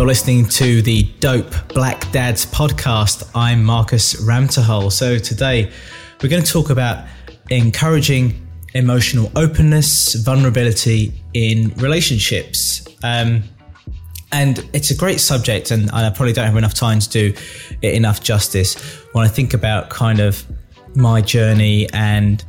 You're 0.00 0.06
listening 0.06 0.46
to 0.46 0.80
the 0.80 1.02
Dope 1.20 1.52
Black 1.74 2.10
Dads 2.10 2.46
podcast. 2.46 3.30
I'm 3.34 3.62
Marcus 3.62 4.14
Ramtahal. 4.26 4.90
So 4.90 5.18
today 5.18 5.70
we're 6.22 6.30
going 6.30 6.42
to 6.42 6.50
talk 6.50 6.70
about 6.70 7.06
encouraging 7.50 8.48
emotional 8.72 9.30
openness, 9.36 10.14
vulnerability 10.14 11.22
in 11.34 11.74
relationships. 11.76 12.88
Um, 13.04 13.42
and 14.32 14.66
it's 14.72 14.90
a 14.90 14.96
great 14.96 15.20
subject, 15.20 15.70
and 15.70 15.90
I 15.90 16.08
probably 16.08 16.32
don't 16.32 16.46
have 16.46 16.56
enough 16.56 16.72
time 16.72 17.00
to 17.00 17.08
do 17.10 17.34
it 17.82 17.92
enough 17.92 18.22
justice. 18.22 18.76
When 19.12 19.26
I 19.26 19.28
think 19.28 19.52
about 19.52 19.90
kind 19.90 20.18
of 20.18 20.42
my 20.96 21.20
journey 21.20 21.90
and 21.92 22.42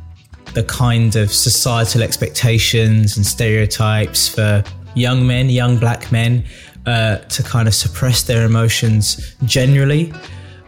the 0.54 0.64
kind 0.64 1.16
of 1.16 1.30
societal 1.30 2.02
expectations 2.02 3.18
and 3.18 3.26
stereotypes 3.26 4.26
for 4.26 4.64
young 4.94 5.26
men, 5.26 5.50
young 5.50 5.78
black 5.78 6.10
men, 6.12 6.44
uh, 6.86 7.18
to 7.18 7.42
kind 7.42 7.68
of 7.68 7.74
suppress 7.74 8.22
their 8.22 8.44
emotions 8.44 9.34
generally, 9.44 10.12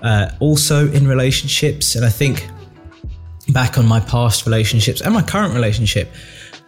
uh, 0.02 0.30
also 0.40 0.90
in 0.92 1.06
relationships. 1.06 1.94
And 1.94 2.04
I 2.04 2.10
think 2.10 2.48
back 3.48 3.78
on 3.78 3.86
my 3.86 4.00
past 4.00 4.46
relationships 4.46 5.00
and 5.00 5.12
my 5.12 5.22
current 5.22 5.54
relationship, 5.54 6.12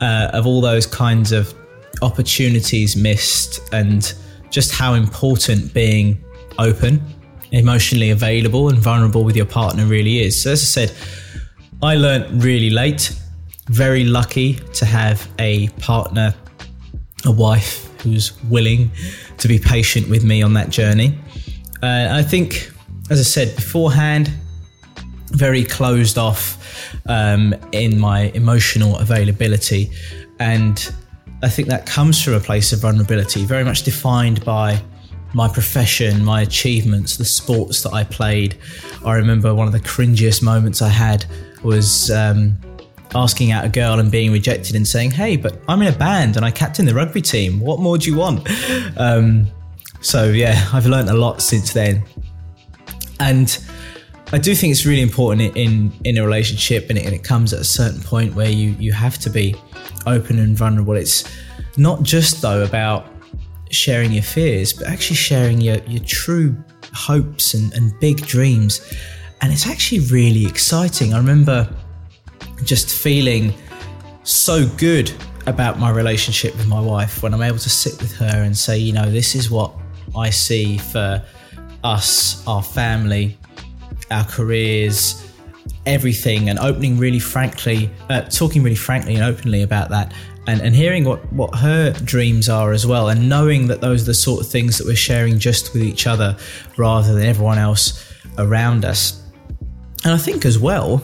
uh, 0.00 0.30
of 0.32 0.46
all 0.46 0.60
those 0.60 0.86
kinds 0.86 1.32
of 1.32 1.54
opportunities 2.02 2.96
missed 2.96 3.60
and 3.72 4.14
just 4.50 4.72
how 4.72 4.94
important 4.94 5.72
being 5.72 6.22
open, 6.58 7.02
emotionally 7.52 8.10
available, 8.10 8.68
and 8.68 8.78
vulnerable 8.78 9.24
with 9.24 9.36
your 9.36 9.46
partner 9.46 9.86
really 9.86 10.20
is. 10.20 10.42
So, 10.42 10.52
as 10.52 10.62
I 10.62 10.86
said, 10.86 10.92
I 11.82 11.94
learned 11.96 12.42
really 12.42 12.70
late, 12.70 13.14
very 13.68 14.04
lucky 14.04 14.54
to 14.74 14.84
have 14.84 15.28
a 15.38 15.68
partner, 15.80 16.34
a 17.24 17.30
wife 17.30 17.88
who's 18.02 18.40
willing 18.44 18.90
to 19.38 19.48
be 19.48 19.58
patient 19.58 20.08
with 20.08 20.24
me 20.24 20.42
on 20.42 20.54
that 20.54 20.70
journey. 20.70 21.18
Uh, 21.82 22.08
I 22.10 22.22
think, 22.22 22.70
as 23.10 23.18
I 23.18 23.22
said 23.22 23.54
beforehand, 23.56 24.30
very 25.30 25.64
closed 25.64 26.18
off 26.18 26.56
um, 27.06 27.54
in 27.72 27.98
my 27.98 28.30
emotional 28.34 28.96
availability. 28.98 29.90
And 30.38 30.92
I 31.42 31.48
think 31.48 31.68
that 31.68 31.86
comes 31.86 32.22
from 32.22 32.34
a 32.34 32.40
place 32.40 32.72
of 32.72 32.80
vulnerability, 32.80 33.44
very 33.44 33.64
much 33.64 33.82
defined 33.82 34.44
by 34.44 34.80
my 35.34 35.48
profession, 35.48 36.24
my 36.24 36.42
achievements, 36.42 37.16
the 37.16 37.24
sports 37.24 37.82
that 37.82 37.92
I 37.92 38.04
played. 38.04 38.56
I 39.04 39.14
remember 39.14 39.54
one 39.54 39.66
of 39.66 39.72
the 39.72 39.80
cringiest 39.80 40.42
moments 40.42 40.80
I 40.80 40.88
had 40.88 41.26
was 41.62 42.10
um, 42.10 42.58
asking 43.16 43.50
out 43.50 43.64
a 43.64 43.68
girl 43.68 43.98
and 43.98 44.10
being 44.10 44.30
rejected 44.30 44.76
and 44.76 44.86
saying, 44.86 45.10
Hey, 45.10 45.36
but 45.36 45.60
I'm 45.68 45.82
in 45.82 45.92
a 45.92 45.96
band 45.96 46.36
and 46.36 46.44
I 46.44 46.50
captain 46.50 46.86
the 46.86 46.94
rugby 46.94 47.22
team. 47.22 47.60
What 47.60 47.80
more 47.80 47.98
do 47.98 48.10
you 48.10 48.16
want? 48.16 48.48
Um, 48.98 49.48
so, 50.00 50.26
yeah, 50.26 50.68
I've 50.72 50.86
learned 50.86 51.10
a 51.10 51.14
lot 51.14 51.42
since 51.42 51.72
then. 51.72 52.04
And 53.18 53.58
I 54.32 54.38
do 54.38 54.54
think 54.54 54.70
it's 54.70 54.86
really 54.86 55.02
important 55.02 55.56
in, 55.56 55.92
in 56.04 56.18
a 56.18 56.24
relationship 56.24 56.88
and 56.90 56.98
it, 56.98 57.04
and 57.04 57.14
it 57.14 57.24
comes 57.24 57.52
at 57.52 57.60
a 57.60 57.64
certain 57.64 58.00
point 58.00 58.34
where 58.34 58.48
you, 58.48 58.70
you 58.78 58.92
have 58.92 59.18
to 59.18 59.30
be 59.30 59.54
open 60.06 60.38
and 60.38 60.56
vulnerable. 60.56 60.94
It's 60.94 61.24
not 61.76 62.02
just, 62.02 62.42
though, 62.42 62.62
about 62.62 63.06
sharing 63.70 64.12
your 64.12 64.22
fears, 64.22 64.72
but 64.72 64.86
actually 64.86 65.16
sharing 65.16 65.60
your, 65.60 65.78
your 65.86 66.02
true 66.04 66.56
hopes 66.94 67.54
and, 67.54 67.72
and 67.74 67.98
big 68.00 68.18
dreams. 68.26 68.80
And 69.40 69.52
it's 69.52 69.66
actually 69.66 70.00
really 70.00 70.46
exciting. 70.46 71.14
I 71.14 71.18
remember 71.18 71.68
just 72.66 72.94
feeling 72.94 73.54
so 74.24 74.66
good 74.76 75.12
about 75.46 75.78
my 75.78 75.90
relationship 75.90 76.56
with 76.56 76.66
my 76.66 76.80
wife 76.80 77.22
when 77.22 77.32
I'm 77.32 77.42
able 77.42 77.58
to 77.58 77.70
sit 77.70 78.00
with 78.00 78.12
her 78.16 78.42
and 78.42 78.56
say, 78.56 78.76
you 78.76 78.92
know, 78.92 79.08
this 79.08 79.34
is 79.34 79.50
what 79.50 79.72
I 80.16 80.30
see 80.30 80.78
for 80.78 81.22
us, 81.84 82.46
our 82.46 82.62
family, 82.62 83.38
our 84.10 84.24
careers, 84.24 85.32
everything, 85.86 86.48
and 86.48 86.58
opening 86.58 86.98
really 86.98 87.20
frankly, 87.20 87.90
uh, 88.10 88.22
talking 88.22 88.62
really 88.62 88.76
frankly 88.76 89.14
and 89.14 89.22
openly 89.22 89.62
about 89.62 89.88
that. 89.90 90.12
And, 90.48 90.60
and 90.60 90.76
hearing 90.76 91.04
what, 91.04 91.32
what 91.32 91.56
her 91.56 91.92
dreams 91.92 92.48
are 92.48 92.72
as 92.72 92.86
well, 92.86 93.08
and 93.08 93.28
knowing 93.28 93.66
that 93.66 93.80
those 93.80 94.02
are 94.02 94.06
the 94.06 94.14
sort 94.14 94.40
of 94.40 94.50
things 94.50 94.78
that 94.78 94.86
we're 94.86 94.94
sharing 94.94 95.38
just 95.38 95.72
with 95.72 95.82
each 95.82 96.06
other 96.06 96.36
rather 96.76 97.14
than 97.14 97.24
everyone 97.24 97.58
else 97.58 98.12
around 98.38 98.84
us. 98.84 99.24
And 100.04 100.12
I 100.12 100.18
think 100.18 100.44
as 100.44 100.56
well, 100.56 101.02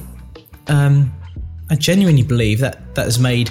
um, 0.68 1.12
I 1.72 1.74
genuinely 1.74 2.22
believe 2.22 2.58
that 2.58 2.94
that 2.96 3.06
has 3.06 3.18
made 3.18 3.50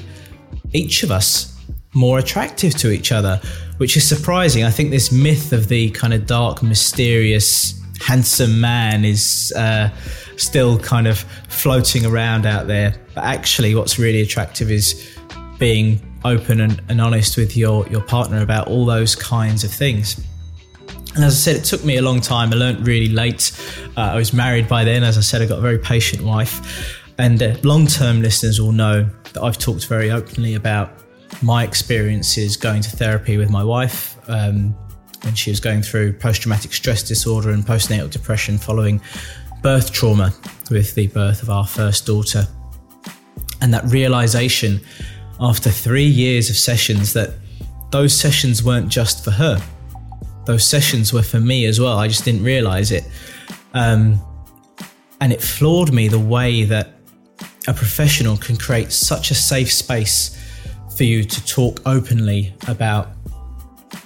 each 0.73 1.01
of 1.01 1.09
us 1.09 1.59
more 1.95 2.19
attractive 2.19 2.75
to 2.75 2.91
each 2.91 3.11
other, 3.11 3.41
which 3.77 3.97
is 3.97 4.07
surprising. 4.07 4.63
I 4.63 4.69
think 4.69 4.91
this 4.91 5.11
myth 5.11 5.51
of 5.51 5.69
the 5.69 5.89
kind 5.89 6.13
of 6.13 6.27
dark, 6.27 6.61
mysterious, 6.61 7.81
handsome 7.99 8.61
man 8.61 9.05
is 9.05 9.51
uh, 9.57 9.89
still 10.37 10.77
kind 10.77 11.07
of 11.07 11.17
floating 11.49 12.05
around 12.05 12.45
out 12.45 12.67
there. 12.67 12.93
But 13.15 13.23
actually, 13.23 13.73
what's 13.73 13.97
really 13.97 14.21
attractive 14.21 14.69
is 14.69 15.17
being 15.57 15.99
open 16.23 16.61
and, 16.61 16.79
and 16.89 17.01
honest 17.01 17.37
with 17.37 17.57
your, 17.57 17.87
your 17.87 18.01
partner 18.01 18.43
about 18.43 18.67
all 18.67 18.85
those 18.85 19.15
kinds 19.15 19.63
of 19.63 19.71
things. 19.71 20.23
And 21.15 21.23
as 21.23 21.33
I 21.33 21.37
said, 21.37 21.55
it 21.55 21.63
took 21.65 21.83
me 21.83 21.97
a 21.97 22.03
long 22.03 22.21
time. 22.21 22.53
I 22.53 22.55
learned 22.55 22.87
really 22.87 23.09
late. 23.09 23.51
Uh, 23.97 24.01
I 24.01 24.15
was 24.15 24.31
married 24.31 24.67
by 24.67 24.83
then. 24.83 25.03
As 25.03 25.17
I 25.17 25.21
said, 25.21 25.41
I 25.41 25.47
got 25.47 25.57
a 25.57 25.61
very 25.61 25.79
patient 25.79 26.23
wife. 26.23 27.00
And 27.17 27.63
long 27.63 27.87
term 27.87 28.21
listeners 28.21 28.59
will 28.59 28.71
know 28.71 29.09
that 29.33 29.41
I've 29.41 29.57
talked 29.57 29.87
very 29.87 30.11
openly 30.11 30.55
about 30.55 30.91
my 31.41 31.63
experiences 31.63 32.57
going 32.57 32.81
to 32.81 32.89
therapy 32.89 33.37
with 33.37 33.49
my 33.49 33.63
wife 33.63 34.17
um, 34.27 34.75
when 35.23 35.35
she 35.35 35.49
was 35.49 35.59
going 35.59 35.81
through 35.81 36.13
post 36.13 36.41
traumatic 36.41 36.73
stress 36.73 37.03
disorder 37.03 37.51
and 37.51 37.63
postnatal 37.63 38.09
depression 38.09 38.57
following 38.57 39.01
birth 39.61 39.91
trauma 39.91 40.33
with 40.69 40.95
the 40.95 41.07
birth 41.07 41.43
of 41.43 41.49
our 41.49 41.65
first 41.65 42.05
daughter. 42.05 42.47
And 43.61 43.73
that 43.73 43.85
realization 43.85 44.81
after 45.39 45.69
three 45.69 46.05
years 46.05 46.49
of 46.49 46.55
sessions 46.55 47.13
that 47.13 47.31
those 47.91 48.13
sessions 48.13 48.63
weren't 48.63 48.89
just 48.89 49.23
for 49.23 49.31
her, 49.31 49.61
those 50.45 50.65
sessions 50.65 51.13
were 51.13 51.23
for 51.23 51.39
me 51.39 51.65
as 51.65 51.79
well. 51.79 51.97
I 51.97 52.07
just 52.07 52.25
didn't 52.25 52.43
realize 52.43 52.91
it. 52.91 53.03
Um, 53.73 54.19
and 55.19 55.31
it 55.31 55.41
floored 55.41 55.93
me 55.93 56.07
the 56.07 56.19
way 56.19 56.63
that 56.63 57.00
a 57.67 57.73
professional 57.73 58.37
can 58.37 58.57
create 58.57 58.91
such 58.91 59.31
a 59.31 59.35
safe 59.35 59.71
space 59.71 60.37
for 60.95 61.03
you 61.03 61.23
to 61.23 61.45
talk 61.45 61.79
openly 61.85 62.53
about 62.67 63.09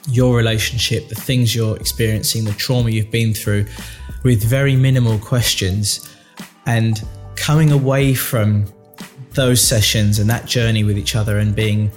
your 0.10 0.36
relationship, 0.36 1.08
the 1.10 1.16
things 1.16 1.56
you're 1.56 1.78
experiencing, 1.78 2.46
the 2.46 2.54
trauma 2.54 2.90
you've 2.90 3.12
been 3.12 3.34
through, 3.34 3.66
with 4.24 4.44
very 4.44 4.76
minimal 4.76 5.18
questions. 5.20 6.10
And 6.66 7.02
coming 7.36 7.72
away 7.72 8.14
from 8.14 8.66
those 9.32 9.62
sessions 9.62 10.20
and 10.20 10.30
that 10.30 10.46
journey 10.46 10.84
with 10.84 10.98
each 10.98 11.16
other 11.16 11.40
and 11.40 11.56
being 11.56 11.92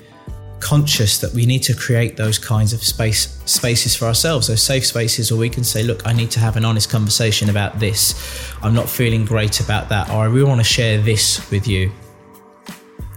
conscious 0.61 1.19
that 1.19 1.33
we 1.33 1.47
need 1.47 1.63
to 1.63 1.75
create 1.75 2.17
those 2.17 2.39
kinds 2.39 2.73
of 2.73 2.83
space 2.83 3.41
spaces 3.45 3.95
for 3.95 4.07
ourselves 4.07 4.49
those 4.49 4.63
safe 4.63 4.87
spaces 4.87 5.31
where 5.31 5.41
we 5.41 5.49
can 5.49 5.65
say 5.65 5.83
look 5.83 6.07
i 6.07 6.13
need 6.13 6.31
to 6.31 6.41
have 6.41 6.57
an 6.57 6.65
honest 6.65 6.91
conversation 6.91 7.49
about 7.51 7.79
this. 7.79 8.15
I'm 8.63 8.75
not 8.75 8.89
feeling 8.89 9.25
great 9.25 9.61
about 9.61 9.89
that 9.89 10.11
or 10.11 10.23
i 10.23 10.25
really 10.25 10.49
want 10.49 10.61
to 10.61 10.65
share 10.65 11.01
this 11.01 11.51
with 11.51 11.67
you. 11.67 11.93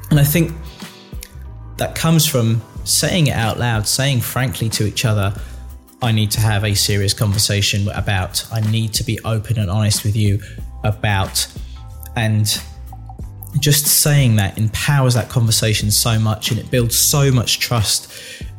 And 0.10 0.20
i 0.20 0.24
think 0.24 0.52
that 1.78 1.96
comes 1.96 2.28
from 2.28 2.62
saying 2.84 3.28
it 3.28 3.36
out 3.36 3.60
loud 3.60 3.88
saying 3.88 4.22
frankly 4.22 4.70
to 4.70 4.86
each 4.86 5.06
other 5.06 5.34
i 6.02 6.12
need 6.12 6.32
to 6.32 6.40
have 6.40 6.64
a 6.64 6.74
serious 6.74 7.14
conversation 7.14 7.88
about 7.90 8.46
i 8.52 8.60
need 8.72 8.94
to 8.94 9.04
be 9.04 9.20
open 9.24 9.60
and 9.60 9.70
honest 9.70 10.04
with 10.04 10.16
you 10.16 10.40
about 10.84 11.48
and 12.16 12.62
just 13.60 13.86
saying 13.86 14.38
that 14.38 14.58
empowers 14.58 15.14
that 15.14 15.30
conversation 15.30 15.92
so 15.92 16.18
much 16.18 16.52
and 16.52 16.60
it 16.60 16.72
builds 16.72 16.98
so 16.98 17.32
much 17.32 17.60
trust 17.60 18.12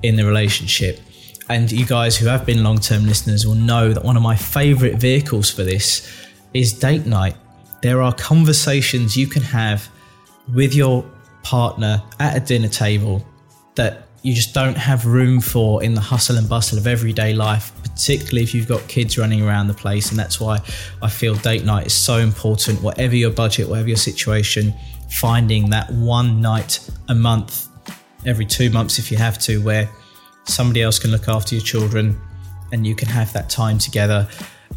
in 0.02 0.16
the 0.16 0.24
relationship. 0.24 1.00
And 1.48 1.70
you 1.70 1.84
guys 1.84 2.16
who 2.16 2.26
have 2.26 2.46
been 2.46 2.62
long 2.62 2.78
term 2.78 3.06
listeners 3.06 3.46
will 3.46 3.54
know 3.54 3.92
that 3.92 4.04
one 4.04 4.16
of 4.16 4.22
my 4.22 4.36
favorite 4.36 4.96
vehicles 4.96 5.50
for 5.50 5.64
this 5.64 6.28
is 6.54 6.72
date 6.72 7.06
night. 7.06 7.36
There 7.82 8.00
are 8.02 8.12
conversations 8.14 9.16
you 9.16 9.26
can 9.26 9.42
have 9.42 9.88
with 10.54 10.74
your 10.74 11.04
partner 11.42 12.02
at 12.20 12.36
a 12.36 12.40
dinner 12.40 12.68
table 12.68 13.26
that 13.74 14.06
you 14.22 14.32
just 14.34 14.54
don't 14.54 14.76
have 14.76 15.04
room 15.04 15.40
for 15.40 15.82
in 15.82 15.94
the 15.94 16.00
hustle 16.00 16.36
and 16.36 16.48
bustle 16.48 16.78
of 16.78 16.86
everyday 16.86 17.34
life, 17.34 17.72
particularly 17.82 18.42
if 18.42 18.54
you've 18.54 18.68
got 18.68 18.86
kids 18.86 19.18
running 19.18 19.42
around 19.42 19.66
the 19.66 19.74
place. 19.74 20.10
And 20.10 20.18
that's 20.18 20.40
why 20.40 20.60
I 21.02 21.08
feel 21.08 21.34
date 21.34 21.64
night 21.64 21.86
is 21.86 21.92
so 21.92 22.18
important, 22.18 22.80
whatever 22.82 23.16
your 23.16 23.32
budget, 23.32 23.68
whatever 23.68 23.88
your 23.88 23.96
situation, 23.96 24.72
finding 25.10 25.70
that 25.70 25.90
one 25.90 26.40
night 26.40 26.88
a 27.08 27.14
month, 27.14 27.68
every 28.24 28.46
two 28.46 28.70
months 28.70 29.00
if 29.00 29.10
you 29.10 29.16
have 29.16 29.38
to, 29.40 29.60
where 29.60 29.90
somebody 30.44 30.82
else 30.82 31.00
can 31.00 31.10
look 31.10 31.28
after 31.28 31.56
your 31.56 31.64
children 31.64 32.18
and 32.72 32.86
you 32.86 32.94
can 32.94 33.08
have 33.08 33.32
that 33.32 33.50
time 33.50 33.76
together. 33.76 34.28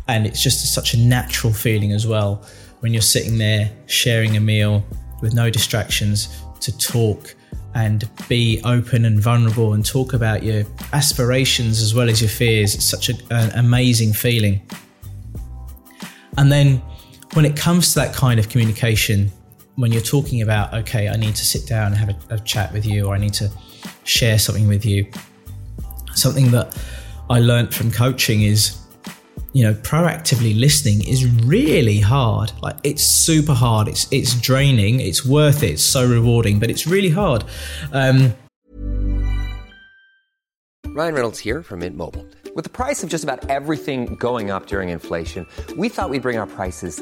And 0.07 0.25
it's 0.25 0.41
just 0.41 0.73
such 0.73 0.95
a 0.95 0.97
natural 0.97 1.53
feeling 1.53 1.91
as 1.91 2.07
well 2.07 2.43
when 2.79 2.93
you're 2.93 3.01
sitting 3.01 3.37
there 3.37 3.71
sharing 3.85 4.37
a 4.37 4.39
meal 4.39 4.83
with 5.21 5.35
no 5.35 5.51
distractions 5.51 6.41
to 6.61 6.75
talk 6.77 7.35
and 7.75 8.09
be 8.29 8.61
open 8.63 9.05
and 9.05 9.19
vulnerable 9.19 9.73
and 9.73 9.85
talk 9.85 10.13
about 10.13 10.43
your 10.43 10.63
aspirations 10.93 11.81
as 11.81 11.93
well 11.93 12.09
as 12.09 12.21
your 12.21 12.29
fears. 12.29 12.73
It's 12.73 12.85
such 12.85 13.09
a, 13.09 13.13
an 13.31 13.51
amazing 13.59 14.13
feeling. 14.13 14.61
And 16.37 16.51
then 16.51 16.81
when 17.33 17.43
it 17.43 17.57
comes 17.57 17.93
to 17.93 17.99
that 17.99 18.15
kind 18.15 18.39
of 18.39 18.47
communication, 18.47 19.29
when 19.75 19.91
you're 19.91 20.01
talking 20.01 20.41
about, 20.41 20.73
okay, 20.73 21.09
I 21.09 21.17
need 21.17 21.35
to 21.35 21.45
sit 21.45 21.67
down 21.67 21.87
and 21.87 21.97
have 21.97 22.09
a, 22.09 22.35
a 22.35 22.39
chat 22.39 22.71
with 22.71 22.85
you, 22.85 23.07
or 23.07 23.15
I 23.15 23.17
need 23.17 23.33
to 23.35 23.51
share 24.05 24.39
something 24.39 24.69
with 24.69 24.85
you, 24.85 25.05
something 26.13 26.51
that 26.51 26.81
I 27.29 27.39
learned 27.39 27.73
from 27.73 27.91
coaching 27.91 28.43
is 28.43 28.79
you 29.55 29.63
know 29.63 29.73
proactively 29.73 30.53
listening 30.59 31.01
is 31.07 31.25
really 31.45 31.99
hard. 31.99 32.51
Like 32.61 32.75
it's 32.83 33.03
super 33.03 33.53
hard. 33.53 33.87
It's 33.87 34.05
it's 34.11 34.35
draining. 34.35 34.99
It's 34.99 35.25
worth 35.25 35.63
it. 35.63 35.71
It's 35.71 35.83
so 35.83 36.05
rewarding 36.05 36.59
but 36.59 36.69
it's 36.69 36.85
really 36.85 37.09
hard. 37.09 37.45
Um 37.93 38.35
Ryan 40.87 41.13
Reynolds 41.13 41.39
here 41.39 41.63
from 41.63 41.79
Mint 41.79 41.95
Mobile. 41.95 42.25
With 42.53 42.63
the 42.63 42.69
price 42.69 43.01
of 43.03 43.09
just 43.09 43.23
about 43.23 43.49
everything 43.49 44.15
going 44.15 44.51
up 44.51 44.67
during 44.67 44.89
inflation 44.89 45.47
we 45.77 45.87
thought 45.87 46.09
we'd 46.09 46.21
bring 46.21 46.37
our 46.37 46.47
prices 46.47 47.01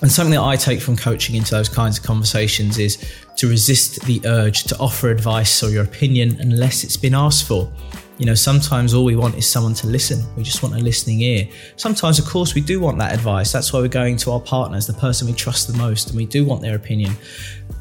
And 0.00 0.10
something 0.10 0.32
that 0.32 0.42
I 0.42 0.54
take 0.54 0.80
from 0.80 0.96
coaching 0.96 1.34
into 1.34 1.50
those 1.50 1.68
kinds 1.68 1.98
of 1.98 2.04
conversations 2.04 2.78
is 2.78 3.04
to 3.36 3.48
resist 3.48 4.00
the 4.02 4.20
urge 4.26 4.64
to 4.64 4.78
offer 4.78 5.10
advice 5.10 5.62
or 5.62 5.70
your 5.70 5.82
opinion 5.82 6.36
unless 6.40 6.84
it's 6.84 6.96
been 6.96 7.14
asked 7.14 7.48
for. 7.48 7.70
You 8.18 8.26
know, 8.26 8.34
sometimes 8.34 8.94
all 8.94 9.04
we 9.04 9.16
want 9.16 9.36
is 9.36 9.48
someone 9.48 9.74
to 9.74 9.88
listen. 9.88 10.24
We 10.36 10.44
just 10.44 10.62
want 10.62 10.74
a 10.74 10.78
listening 10.78 11.20
ear. 11.20 11.48
Sometimes, 11.76 12.18
of 12.18 12.26
course, 12.26 12.54
we 12.54 12.60
do 12.60 12.80
want 12.80 12.98
that 12.98 13.12
advice. 13.12 13.50
That's 13.52 13.72
why 13.72 13.80
we're 13.80 13.88
going 13.88 14.16
to 14.18 14.32
our 14.32 14.40
partners, 14.40 14.86
the 14.86 14.92
person 14.92 15.26
we 15.26 15.34
trust 15.34 15.70
the 15.70 15.76
most, 15.76 16.08
and 16.08 16.16
we 16.16 16.26
do 16.26 16.44
want 16.44 16.62
their 16.62 16.76
opinion. 16.76 17.12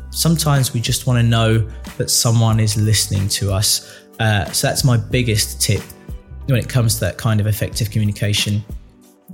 Sometimes 0.09 0.73
we 0.73 0.79
just 0.79 1.05
want 1.05 1.19
to 1.19 1.23
know 1.23 1.59
that 1.97 2.09
someone 2.09 2.59
is 2.59 2.77
listening 2.77 3.27
to 3.29 3.51
us. 3.51 4.01
Uh, 4.19 4.45
so 4.51 4.67
that's 4.67 4.83
my 4.83 4.97
biggest 4.97 5.61
tip 5.61 5.81
when 6.45 6.57
it 6.57 6.69
comes 6.69 6.95
to 6.95 6.99
that 7.01 7.17
kind 7.17 7.39
of 7.39 7.45
effective 7.47 7.91
communication. 7.91 8.63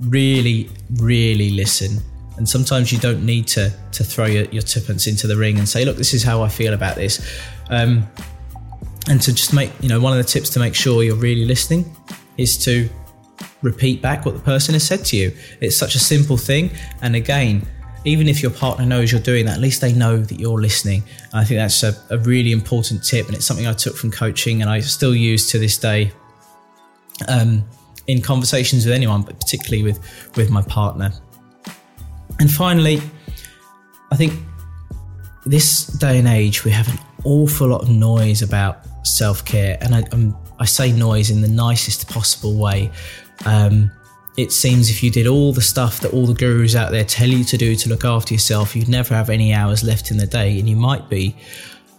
Really, 0.00 0.68
really 0.96 1.50
listen 1.50 2.02
and 2.36 2.48
sometimes 2.48 2.92
you 2.92 2.98
don't 2.98 3.24
need 3.24 3.46
to 3.48 3.72
to 3.92 4.04
throw 4.04 4.26
your, 4.26 4.44
your 4.46 4.62
tuppence 4.62 5.06
into 5.06 5.26
the 5.26 5.36
ring 5.36 5.58
and 5.58 5.68
say, 5.68 5.84
look, 5.84 5.96
this 5.96 6.14
is 6.14 6.22
how 6.22 6.42
I 6.42 6.48
feel 6.48 6.74
about 6.74 6.96
this. 6.96 7.20
Um, 7.70 8.06
and 9.08 9.20
to 9.22 9.32
just 9.32 9.52
make, 9.52 9.70
you 9.80 9.88
know, 9.88 10.00
one 10.00 10.12
of 10.12 10.18
the 10.18 10.30
tips 10.30 10.50
to 10.50 10.58
make 10.58 10.74
sure 10.74 11.02
you're 11.02 11.16
really 11.16 11.44
listening 11.44 11.94
is 12.38 12.56
to 12.64 12.88
repeat 13.62 14.00
back 14.00 14.24
what 14.24 14.34
the 14.34 14.40
person 14.40 14.74
has 14.74 14.86
said 14.86 15.04
to 15.06 15.16
you. 15.16 15.32
It's 15.60 15.76
such 15.76 15.94
a 15.94 15.98
simple 15.98 16.36
thing. 16.36 16.70
And 17.02 17.14
again, 17.14 17.66
even 18.06 18.28
if 18.28 18.42
your 18.42 18.50
partner 18.50 18.86
knows 18.86 19.12
you're 19.12 19.20
doing 19.20 19.46
that, 19.46 19.56
at 19.56 19.60
least 19.60 19.80
they 19.80 19.92
know 19.92 20.18
that 20.18 20.40
you're 20.40 20.60
listening. 20.60 21.02
And 21.32 21.40
I 21.40 21.44
think 21.44 21.58
that's 21.58 21.82
a, 21.82 21.94
a 22.10 22.18
really 22.18 22.52
important 22.52 23.04
tip. 23.04 23.26
And 23.26 23.34
it's 23.34 23.46
something 23.46 23.66
I 23.66 23.72
took 23.74 23.96
from 23.96 24.10
coaching 24.10 24.62
and 24.62 24.70
I 24.70 24.80
still 24.80 25.14
use 25.14 25.50
to 25.50 25.58
this 25.58 25.78
day. 25.78 26.12
Um, 27.28 27.64
in 28.06 28.20
conversations 28.20 28.84
with 28.84 28.94
anyone, 28.94 29.22
but 29.22 29.38
particularly 29.40 29.82
with 29.82 29.98
with 30.36 30.50
my 30.50 30.62
partner. 30.62 31.12
And 32.38 32.50
finally, 32.50 33.00
I 34.10 34.16
think 34.16 34.34
this 35.46 35.86
day 35.86 36.18
and 36.18 36.28
age, 36.28 36.64
we 36.64 36.70
have 36.70 36.88
an 36.88 36.98
awful 37.24 37.68
lot 37.68 37.82
of 37.82 37.88
noise 37.88 38.42
about 38.42 38.86
self 39.06 39.44
care. 39.44 39.78
And 39.80 39.94
I, 39.94 40.02
um, 40.12 40.36
I, 40.58 40.64
say 40.64 40.92
noise 40.92 41.30
in 41.30 41.40
the 41.40 41.48
nicest 41.48 42.08
possible 42.08 42.56
way. 42.56 42.90
Um, 43.44 43.90
it 44.36 44.50
seems 44.50 44.90
if 44.90 45.02
you 45.02 45.10
did 45.10 45.26
all 45.26 45.52
the 45.52 45.62
stuff 45.62 46.00
that 46.00 46.12
all 46.12 46.26
the 46.26 46.34
gurus 46.34 46.74
out 46.74 46.90
there 46.90 47.04
tell 47.04 47.28
you 47.28 47.44
to 47.44 47.56
do 47.56 47.76
to 47.76 47.88
look 47.88 48.04
after 48.04 48.34
yourself, 48.34 48.74
you'd 48.74 48.88
never 48.88 49.14
have 49.14 49.30
any 49.30 49.52
hours 49.52 49.84
left 49.84 50.10
in 50.10 50.16
the 50.16 50.26
day. 50.26 50.58
And 50.58 50.68
you 50.68 50.76
might 50.76 51.08
be 51.08 51.36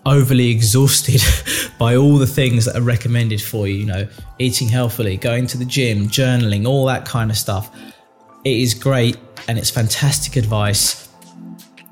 overly 0.05 0.49
exhausted 0.49 1.21
by 1.79 1.95
all 1.95 2.17
the 2.17 2.27
things 2.27 2.65
that 2.65 2.75
are 2.75 2.81
recommended 2.81 3.41
for 3.41 3.67
you, 3.67 3.75
you 3.75 3.85
know, 3.85 4.07
eating 4.39 4.67
healthily, 4.67 5.17
going 5.17 5.47
to 5.47 5.57
the 5.57 5.65
gym, 5.65 6.07
journaling, 6.07 6.67
all 6.67 6.85
that 6.85 7.05
kind 7.05 7.31
of 7.31 7.37
stuff. 7.37 7.71
It 8.45 8.57
is 8.57 8.75
great 8.75 9.17
and 9.47 9.57
it's 9.57 9.71
fantastic 9.71 10.35
advice. 10.35 11.09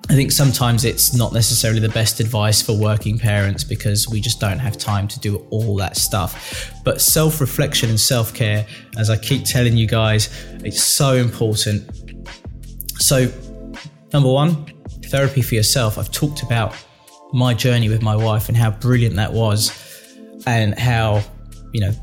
I 0.07 0.13
think 0.13 0.31
sometimes 0.31 0.85
it's 0.85 1.15
not 1.15 1.33
necessarily 1.33 1.79
the 1.79 1.89
best 1.89 2.19
advice 2.19 2.61
for 2.61 2.77
working 2.77 3.17
parents 3.17 3.63
because 3.63 4.07
we 4.07 4.21
just 4.21 4.39
don't 4.39 4.59
have 4.59 4.77
time 4.77 5.07
to 5.07 5.19
do 5.19 5.37
all 5.49 5.75
that 5.77 5.97
stuff. 5.97 6.71
But 6.83 7.01
self 7.01 7.41
reflection 7.41 7.89
and 7.89 7.99
self 7.99 8.35
care, 8.35 8.67
as 8.99 9.09
I 9.09 9.17
keep 9.17 9.45
telling 9.45 9.75
you 9.75 9.87
guys, 9.87 10.29
it's 10.63 10.83
so 10.83 11.15
important. 11.15 11.89
So, 12.99 13.31
number 14.13 14.31
one, 14.31 14.67
therapy 15.05 15.41
for 15.41 15.55
yourself. 15.55 15.97
I've 15.97 16.11
talked 16.11 16.43
about 16.43 16.75
my 17.33 17.55
journey 17.55 17.89
with 17.89 18.03
my 18.03 18.15
wife 18.15 18.47
and 18.47 18.55
how 18.55 18.69
brilliant 18.69 19.15
that 19.15 19.33
was, 19.33 19.71
and 20.45 20.77
how, 20.77 21.23
you 21.71 21.81
know, 21.81 21.93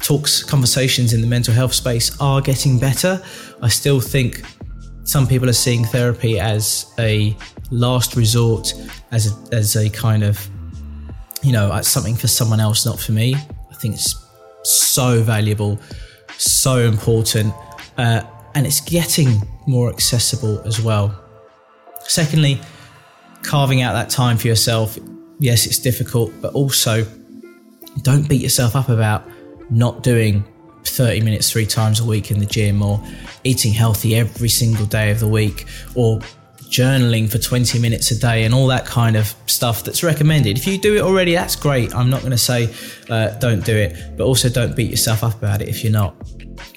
talks, 0.00 0.42
conversations 0.42 1.12
in 1.12 1.20
the 1.20 1.26
mental 1.26 1.54
health 1.54 1.74
space 1.74 2.18
are 2.20 2.40
getting 2.40 2.78
better. 2.78 3.22
I 3.62 3.68
still 3.68 4.00
think 4.00 4.42
some 5.04 5.26
people 5.26 5.48
are 5.48 5.54
seeing 5.54 5.84
therapy 5.84 6.38
as 6.38 6.92
a 6.98 7.36
last 7.70 8.16
resort, 8.16 8.74
as 9.10 9.32
a, 9.32 9.54
as 9.54 9.76
a 9.76 9.88
kind 9.90 10.22
of, 10.22 10.48
you 11.42 11.52
know, 11.52 11.80
something 11.82 12.14
for 12.14 12.28
someone 12.28 12.60
else, 12.60 12.84
not 12.84 13.00
for 13.00 13.12
me. 13.12 13.34
I 13.34 13.74
think 13.74 13.94
it's 13.94 14.14
so 14.64 15.22
valuable, 15.22 15.78
so 16.36 16.78
important, 16.78 17.54
uh, 17.96 18.22
and 18.54 18.66
it's 18.66 18.80
getting 18.80 19.40
more 19.66 19.88
accessible 19.88 20.60
as 20.66 20.80
well. 20.80 21.18
Secondly, 22.00 22.60
carving 23.42 23.82
out 23.82 23.92
that 23.92 24.10
time 24.10 24.36
for 24.36 24.48
yourself. 24.48 24.98
Yes, 25.38 25.66
it's 25.66 25.78
difficult, 25.78 26.32
but 26.42 26.52
also 26.54 27.06
don't 28.02 28.28
beat 28.28 28.42
yourself 28.42 28.76
up 28.76 28.88
about 28.88 29.24
not 29.70 30.02
doing 30.02 30.44
30 30.84 31.20
minutes 31.20 31.50
three 31.50 31.66
times 31.66 32.00
a 32.00 32.04
week 32.04 32.30
in 32.30 32.38
the 32.38 32.46
gym 32.46 32.82
or 32.82 33.02
eating 33.44 33.72
healthy 33.72 34.16
every 34.16 34.48
single 34.48 34.86
day 34.86 35.10
of 35.10 35.20
the 35.20 35.28
week 35.28 35.66
or 35.94 36.20
journaling 36.68 37.30
for 37.30 37.38
20 37.38 37.78
minutes 37.78 38.10
a 38.10 38.18
day 38.18 38.44
and 38.44 38.54
all 38.54 38.66
that 38.66 38.84
kind 38.84 39.16
of 39.16 39.34
stuff 39.46 39.84
that's 39.84 40.02
recommended. 40.02 40.58
If 40.58 40.66
you 40.66 40.78
do 40.78 40.96
it 40.96 41.00
already, 41.00 41.34
that's 41.34 41.56
great. 41.56 41.94
I'm 41.94 42.10
not 42.10 42.20
going 42.20 42.32
to 42.32 42.38
say 42.38 42.72
uh, 43.08 43.30
don't 43.38 43.64
do 43.64 43.76
it, 43.76 44.16
but 44.16 44.24
also 44.24 44.48
don't 44.48 44.76
beat 44.76 44.90
yourself 44.90 45.24
up 45.24 45.34
about 45.34 45.62
it 45.62 45.68
if 45.68 45.82
you're 45.82 45.92
not. 45.92 46.14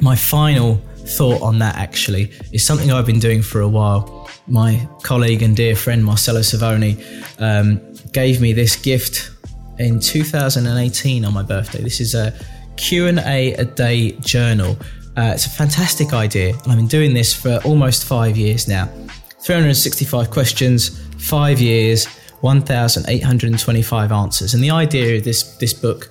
My 0.01 0.15
final 0.15 0.75
thought 1.17 1.41
on 1.41 1.59
that 1.59 1.75
actually 1.75 2.31
is 2.53 2.65
something 2.65 2.91
I've 2.91 3.05
been 3.05 3.19
doing 3.19 3.41
for 3.41 3.61
a 3.61 3.67
while. 3.67 4.29
My 4.47 4.87
colleague 5.03 5.41
and 5.41 5.55
dear 5.55 5.75
friend 5.75 6.05
Marcello 6.05 6.39
Savoni 6.41 7.03
um, 7.39 7.81
gave 8.11 8.39
me 8.39 8.53
this 8.53 8.75
gift 8.75 9.31
in 9.77 9.99
2018 9.99 11.25
on 11.25 11.33
my 11.33 11.43
birthday. 11.43 11.81
This 11.81 11.99
is 11.99 12.13
a 12.13 12.33
Q&A 12.77 13.53
a 13.53 13.65
day 13.65 14.11
journal. 14.21 14.77
Uh, 15.17 15.31
it's 15.33 15.45
a 15.45 15.49
fantastic 15.49 16.13
idea, 16.13 16.53
I've 16.67 16.77
been 16.77 16.87
doing 16.87 17.13
this 17.13 17.33
for 17.33 17.59
almost 17.65 18.05
five 18.05 18.37
years 18.37 18.67
now. 18.67 18.89
365 19.39 20.29
questions, 20.29 20.99
five 21.17 21.59
years, 21.59 22.05
1,825 22.41 24.11
answers. 24.11 24.53
And 24.53 24.63
the 24.63 24.71
idea 24.71 25.17
of 25.17 25.23
this, 25.23 25.57
this 25.57 25.73
book 25.73 26.09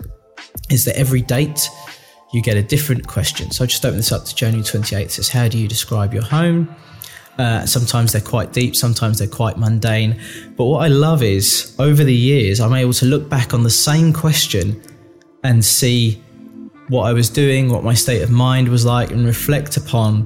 is 0.68 0.84
that 0.84 0.96
every 0.96 1.22
date 1.22 1.68
you 2.32 2.42
get 2.42 2.56
a 2.56 2.62
different 2.62 3.06
question. 3.06 3.50
So 3.50 3.64
I 3.64 3.66
just 3.66 3.84
open 3.84 3.96
this 3.96 4.12
up 4.12 4.24
to 4.24 4.34
January 4.34 4.64
28th. 4.64 5.00
It 5.00 5.10
says, 5.12 5.28
How 5.28 5.48
do 5.48 5.58
you 5.58 5.66
describe 5.66 6.14
your 6.14 6.22
home? 6.22 6.74
Uh, 7.38 7.64
sometimes 7.64 8.12
they're 8.12 8.20
quite 8.20 8.52
deep, 8.52 8.76
sometimes 8.76 9.18
they're 9.18 9.28
quite 9.28 9.56
mundane. 9.56 10.20
But 10.56 10.64
what 10.66 10.84
I 10.84 10.88
love 10.88 11.22
is 11.22 11.74
over 11.78 12.04
the 12.04 12.14
years, 12.14 12.60
I'm 12.60 12.74
able 12.74 12.92
to 12.94 13.06
look 13.06 13.28
back 13.28 13.54
on 13.54 13.62
the 13.62 13.70
same 13.70 14.12
question 14.12 14.80
and 15.42 15.64
see 15.64 16.22
what 16.90 17.04
I 17.04 17.12
was 17.12 17.30
doing, 17.30 17.70
what 17.70 17.84
my 17.84 17.94
state 17.94 18.20
of 18.20 18.30
mind 18.30 18.68
was 18.68 18.84
like, 18.84 19.12
and 19.12 19.24
reflect 19.24 19.76
upon 19.76 20.22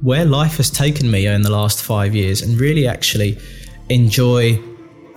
where 0.00 0.24
life 0.24 0.56
has 0.56 0.70
taken 0.70 1.10
me 1.10 1.26
in 1.26 1.42
the 1.42 1.50
last 1.50 1.82
five 1.82 2.14
years 2.14 2.40
and 2.42 2.58
really 2.58 2.88
actually 2.88 3.38
enjoy 3.90 4.58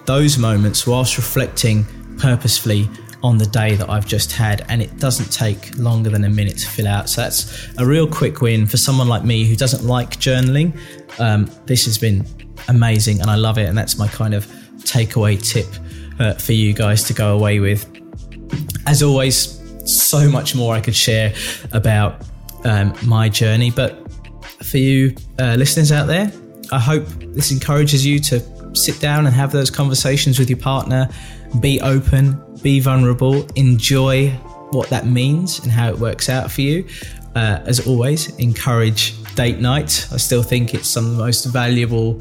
those 0.06 0.38
moments 0.38 0.86
whilst 0.86 1.18
reflecting 1.18 1.86
purposefully 2.18 2.90
on 3.24 3.38
the 3.38 3.46
day 3.46 3.76
that 3.76 3.90
I've 3.90 4.06
just 4.06 4.34
had. 4.34 4.66
And 4.68 4.82
it 4.82 4.98
doesn't 4.98 5.32
take 5.32 5.78
longer 5.78 6.10
than 6.10 6.26
a 6.26 6.30
minute 6.30 6.58
to 6.58 6.68
fill 6.68 6.88
out. 6.88 7.10
So 7.10 7.22
that's 7.22 7.70
a 7.78 7.86
real 7.86 8.08
quick 8.08 8.42
win 8.42 8.68
for 8.68 8.78
someone 8.78 9.08
like 9.08 9.24
me 9.24 9.46
who 9.46 9.56
doesn't 9.56 9.86
like 9.86 10.20
journaling. 10.20 10.78
Um, 11.20 11.50
this 11.66 11.86
has 11.86 11.98
been 11.98 12.26
amazing 12.68 13.22
and 13.22 13.30
I 13.30 13.36
love 13.36 13.58
it. 13.58 13.68
And 13.68 13.78
that's 13.78 13.98
my 13.98 14.08
kind 14.10 14.34
of 14.34 14.46
takeaway 14.80 15.42
tip 15.42 15.68
uh, 16.20 16.34
for 16.34 16.54
you 16.54 16.74
guys 16.74 17.04
to 17.06 17.14
go 17.14 17.34
away 17.36 17.60
with. 17.60 17.90
As 18.88 19.04
always, 19.04 19.59
so 19.90 20.30
much 20.30 20.56
more 20.56 20.74
I 20.74 20.82
could 20.82 20.96
share 20.96 21.34
about 21.72 22.22
um, 22.64 22.94
my 23.06 23.30
journey. 23.30 23.72
But 23.72 24.12
for 24.64 24.78
you 24.78 25.16
uh, 25.40 25.56
listeners 25.56 25.92
out 25.92 26.08
there, 26.08 26.32
I 26.72 26.80
hope 26.80 27.06
this 27.34 27.52
encourages 27.52 28.06
you 28.06 28.20
to 28.20 28.76
sit 28.76 29.00
down 29.00 29.26
and 29.26 29.36
have 29.36 29.52
those 29.52 29.72
conversations 29.72 30.38
with 30.38 30.50
your 30.50 30.60
partner, 30.60 31.10
be 31.60 31.82
open, 31.82 32.40
be 32.62 32.80
vulnerable, 32.80 33.46
enjoy 33.56 34.30
what 34.72 34.90
that 34.90 35.08
means 35.08 35.60
and 35.60 35.72
how 35.72 35.90
it 35.90 35.98
works 35.98 36.30
out 36.30 36.52
for 36.52 36.62
you. 36.62 36.88
Uh, 37.36 37.62
as 37.66 37.86
always, 37.88 38.36
encourage 38.38 39.16
date 39.36 39.60
night. 39.60 40.08
I 40.12 40.18
still 40.18 40.44
think 40.44 40.74
it's 40.74 40.88
some 40.88 41.06
of 41.06 41.12
the 41.12 41.18
most 41.18 41.46
valuable 41.46 42.20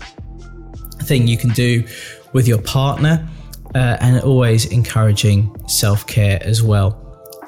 thing 1.03 1.27
you 1.27 1.39
can 1.39 1.51
do 1.51 1.85
with 2.33 2.47
your 2.47 2.61
partner, 2.61 3.27
uh, 3.75 3.97
and 4.01 4.21
always 4.23 4.67
encouraging 4.67 5.55
self 5.67 6.07
care 6.07 6.39
as 6.43 6.63
well. 6.63 7.08